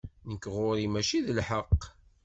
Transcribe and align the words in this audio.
Nekk 0.29 0.43
ɣur-i 0.53 0.87
mačči 0.89 1.17
d 1.25 1.27
lḥeqq. 1.37 1.81